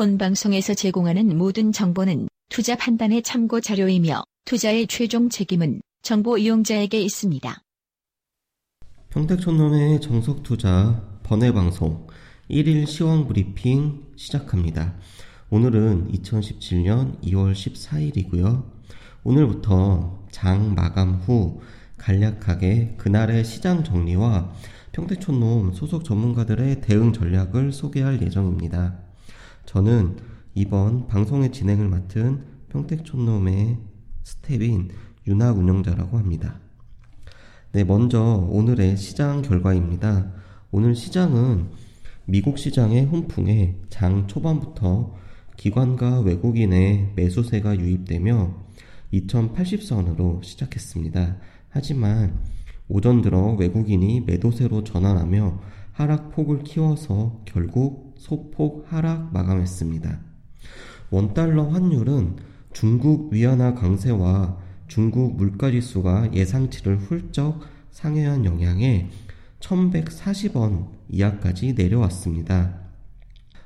[0.00, 7.60] 본 방송에서 제공하는 모든 정보는 투자 판단의 참고 자료이며 투자의 최종 책임은 정보 이용자에게 있습니다.
[9.10, 12.06] 평택촌놈의 정석 투자 번외 방송
[12.48, 14.94] 1일 시황 브리핑 시작합니다.
[15.50, 18.64] 오늘은 2017년 2월 14일이고요.
[19.22, 21.60] 오늘부터 장 마감 후
[21.98, 24.50] 간략하게 그날의 시장 정리와
[24.92, 29.09] 평택촌놈 소속 전문가들의 대응 전략을 소개할 예정입니다.
[29.66, 30.16] 저는
[30.54, 33.78] 이번 방송의 진행을 맡은 평택촌놈의
[34.22, 34.90] 스텝인
[35.26, 36.60] 윤학 운영자라고 합니다.
[37.72, 40.32] 네, 먼저 오늘의 시장 결과입니다.
[40.72, 41.68] 오늘 시장은
[42.26, 45.14] 미국 시장의 훈풍에 장 초반부터
[45.56, 48.54] 기관과 외국인의 매수세가 유입되며
[49.12, 51.36] 2080선으로 시작했습니다.
[51.68, 52.40] 하지만
[52.88, 55.60] 오전 들어 외국인이 매도세로 전환하며
[55.92, 60.20] 하락폭을 키워서 결국 소폭 하락 마감했습니다.
[61.10, 62.36] 원달러 환율은
[62.72, 67.60] 중국 위안화 강세와 중국 물가지수가 예상치를 훌쩍
[67.90, 69.08] 상회한 영향에
[69.60, 72.74] 1140원 이하까지 내려왔습니다.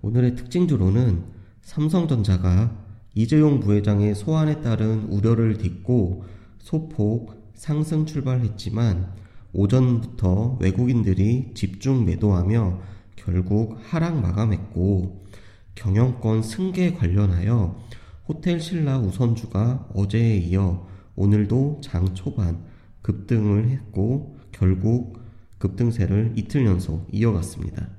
[0.00, 1.24] 오늘의 특징주로는
[1.60, 2.74] 삼성전자가
[3.14, 6.24] 이재용 부회장의 소환에 따른 우려를 딛고
[6.58, 9.12] 소폭 상승 출발했지만
[9.52, 12.97] 오전부터 외국인들이 집중 매도하며
[13.28, 15.26] 결국 하락 마감했고
[15.74, 17.78] 경영권 승계 관련하여
[18.26, 22.64] 호텔 신라 우선주가 어제에 이어 오늘도 장 초반
[23.02, 25.20] 급등을 했고 결국
[25.58, 27.90] 급등세를 이틀 연속 이어갔습니다.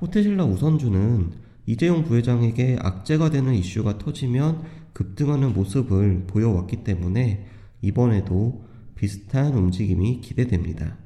[0.00, 1.32] 호텔 신라 우선주는
[1.66, 4.62] 이재용 부회장에게 악재가 되는 이슈가 터지면
[4.94, 7.46] 급등하는 모습을 보여왔기 때문에
[7.82, 10.96] 이번에도 비슷한 움직임이 기대됩니다.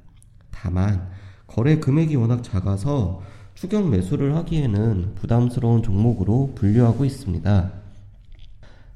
[0.53, 1.11] 다만
[1.49, 3.23] 거래 금액이 워낙 작아서
[3.61, 7.71] 추격 매수를 하기에는 부담스러운 종목으로 분류하고 있습니다.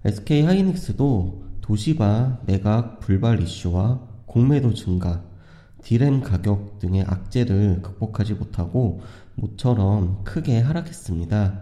[0.07, 5.23] SK 하이닉스도 도시바 매각 불발 이슈와 공매도 증가,
[5.83, 9.03] 디램 가격 등의 악재를 극복하지 못하고
[9.35, 11.61] 모처럼 크게 하락했습니다.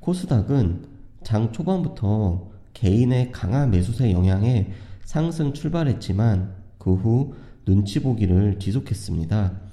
[0.00, 0.84] 코스닥은
[1.22, 4.72] 장 초반부터 개인의 강한 매수세 영향에
[5.04, 9.65] 상승 출발했지만 그 후 눈치 보기를 지속했습니다.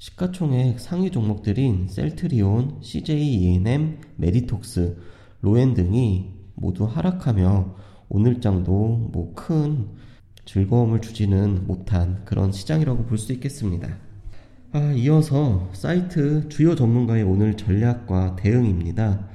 [0.00, 4.96] 시가총액 상위 종목들인 셀트리온, CJ ENM, 메디톡스,
[5.42, 7.76] 로엔 등이 모두 하락하며
[8.08, 9.88] 오늘장도 뭐 큰
[10.46, 13.98] 즐거움을 주지는 못한 그런 시장이라고 볼 수 있겠습니다.
[14.72, 19.28] 아, 이어서 사이트 주요 전문가의 오늘 전략과 대응입니다.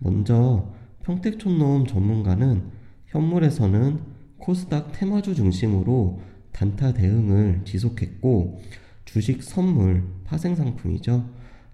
[0.00, 0.70] 먼저
[1.02, 2.70] 평택촌놈 전문가는
[3.06, 4.00] 현물에서는
[4.36, 6.20] 코스닥 테마주 중심으로
[6.52, 8.60] 단타 대응을 지속했고
[9.12, 11.28] 주식 선물 파생 상품이죠.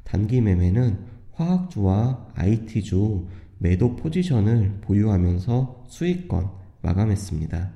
[0.05, 3.27] 단기 매매는 화학주와 IT주
[3.59, 7.73] 매도 포지션을 보유하면서 수익권 마감했습니다.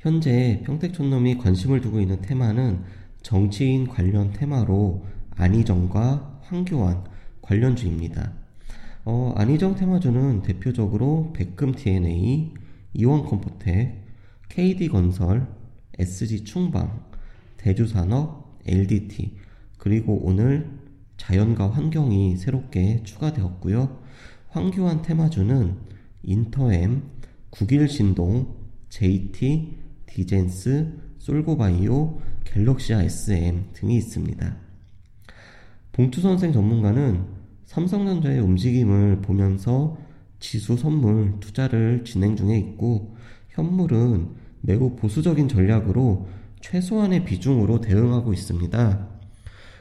[0.00, 2.82] 현재 평택촌놈이 관심을 두고 있는 테마는
[3.22, 7.04] 정치인 관련 테마로 안희정과 황교안
[7.40, 8.34] 관련주입니다.
[9.06, 12.52] 어, 안희정 테마주는 대표적으로 백금 TNA,
[12.92, 14.04] 이원 컴포텍,
[14.50, 15.46] KD건설,
[15.98, 17.11] SG충방,
[17.62, 19.36] 대주산업, LDT,
[19.78, 20.68] 그리고 오늘
[21.16, 24.02] 자연과 환경이 새롭게 추가되었고요.
[24.48, 25.76] 황교안 테마주는
[26.24, 27.02] 인터엠,
[27.50, 28.54] 국일신동,
[28.88, 34.56] JT, 디젠스, 솔고바이오, 갤럭시아 SM 등이 있습니다.
[35.92, 37.24] 봉투 선생 전문가는
[37.66, 39.96] 삼성전자의 움직임을 보면서
[40.40, 43.16] 지수 선물 투자를 진행 중에 있고
[43.50, 44.30] 현물은
[44.62, 46.26] 매우 보수적인 전략으로
[46.62, 49.08] 최소한의 비중으로 대응하고 있습니다.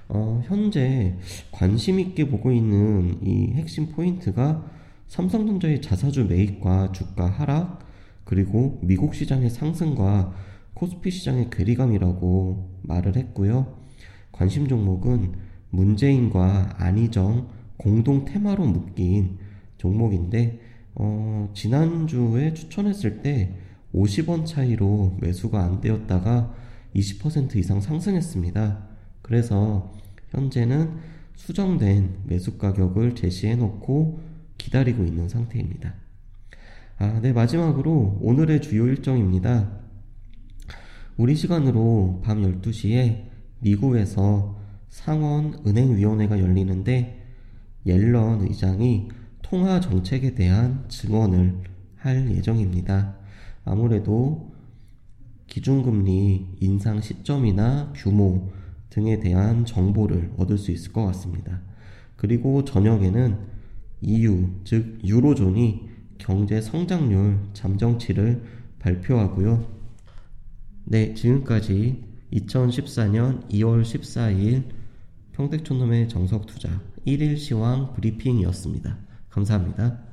[0.09, 1.15] 어, 현재
[1.51, 4.69] 관심 있게 보고 있는 이 핵심 포인트가
[5.07, 7.79] 삼성전자의 자사주 매입과 주가 하락,
[8.25, 10.33] 그리고 미국 시장의 상승과
[10.73, 13.77] 코스피 시장의 괴리감이라고 말을 했고요.
[14.31, 15.33] 관심 종목은
[15.69, 19.37] 문재인과 안희정 공동 테마로 묶인
[19.77, 20.59] 종목인데,
[20.95, 23.55] 어, 지난주에 추천했을 때
[23.93, 26.53] 50원 차이로 매수가 안 되었다가
[26.95, 28.87] 20% 이상 상승했습니다.
[29.21, 29.93] 그래서
[30.29, 30.97] 현재는
[31.35, 34.21] 수정된 매수 가격을 제시해 놓고
[34.57, 35.93] 기다리고 있는 상태입니다.
[36.97, 39.71] 아, 네, 마지막으로 오늘의 주요 일정입니다.
[41.17, 43.25] 우리 시간으로 밤 12시에
[43.59, 44.59] 미국에서
[44.89, 47.25] 상원 은행위원회가 열리는데
[47.85, 49.09] 옐런 의장이
[49.41, 51.61] 통화 정책에 대한 증언을
[51.97, 53.15] 할 예정입니다.
[53.65, 54.53] 아무래도
[55.51, 58.49] 기준금리 인상 시점이나 규모
[58.89, 61.59] 등에 대한 정보를 얻을 수 있을 것 같습니다.
[62.15, 63.37] 그리고 저녁에는
[63.99, 65.89] EU, 즉 유로존이
[66.19, 68.43] 경제 성장률 잠정치를
[68.79, 69.67] 발표하고요.
[70.85, 72.01] 네, 지금까지
[72.31, 74.63] 2014년 2월 14일
[75.33, 78.97] 평택촌놈의 정석투자 1일 시황 브리핑이었습니다.
[79.29, 80.10] 감사합니다.